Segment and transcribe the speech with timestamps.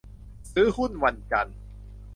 [0.51, 1.57] ซื้อหุ้นวันจันทร์